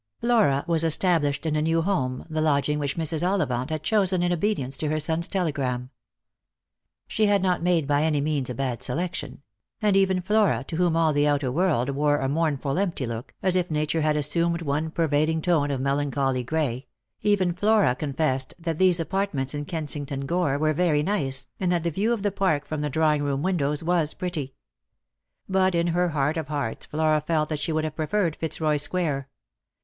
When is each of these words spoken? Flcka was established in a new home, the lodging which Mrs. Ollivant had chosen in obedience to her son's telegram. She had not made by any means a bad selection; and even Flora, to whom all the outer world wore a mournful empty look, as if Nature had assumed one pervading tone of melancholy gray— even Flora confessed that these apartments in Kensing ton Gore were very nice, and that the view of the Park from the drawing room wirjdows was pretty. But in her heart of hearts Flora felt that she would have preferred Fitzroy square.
Flcka 0.23 0.67
was 0.67 0.83
established 0.83 1.45
in 1.45 1.55
a 1.55 1.61
new 1.61 1.83
home, 1.83 2.25
the 2.27 2.41
lodging 2.41 2.79
which 2.79 2.97
Mrs. 2.97 3.21
Ollivant 3.21 3.69
had 3.69 3.83
chosen 3.83 4.23
in 4.23 4.33
obedience 4.33 4.75
to 4.77 4.87
her 4.87 4.99
son's 4.99 5.27
telegram. 5.27 5.91
She 7.07 7.27
had 7.27 7.43
not 7.43 7.61
made 7.61 7.85
by 7.85 8.01
any 8.01 8.19
means 8.19 8.49
a 8.49 8.55
bad 8.55 8.81
selection; 8.81 9.43
and 9.79 9.95
even 9.95 10.19
Flora, 10.19 10.65
to 10.69 10.75
whom 10.77 10.95
all 10.97 11.13
the 11.13 11.27
outer 11.27 11.51
world 11.51 11.89
wore 11.91 12.17
a 12.17 12.27
mournful 12.27 12.79
empty 12.79 13.05
look, 13.05 13.35
as 13.43 13.55
if 13.55 13.69
Nature 13.69 14.01
had 14.01 14.15
assumed 14.15 14.63
one 14.63 14.89
pervading 14.89 15.39
tone 15.39 15.69
of 15.69 15.79
melancholy 15.79 16.43
gray— 16.43 16.87
even 17.21 17.53
Flora 17.53 17.93
confessed 17.93 18.55
that 18.57 18.79
these 18.79 18.99
apartments 18.99 19.53
in 19.53 19.65
Kensing 19.65 20.07
ton 20.07 20.21
Gore 20.21 20.57
were 20.57 20.73
very 20.73 21.03
nice, 21.03 21.45
and 21.59 21.71
that 21.71 21.83
the 21.83 21.91
view 21.91 22.11
of 22.11 22.23
the 22.23 22.31
Park 22.31 22.65
from 22.65 22.81
the 22.81 22.89
drawing 22.89 23.21
room 23.21 23.43
wirjdows 23.43 23.83
was 23.83 24.15
pretty. 24.15 24.55
But 25.47 25.75
in 25.75 25.85
her 25.93 26.09
heart 26.09 26.37
of 26.37 26.47
hearts 26.47 26.87
Flora 26.87 27.21
felt 27.21 27.49
that 27.49 27.59
she 27.59 27.71
would 27.71 27.83
have 27.83 27.95
preferred 27.95 28.35
Fitzroy 28.35 28.77
square. 28.77 29.27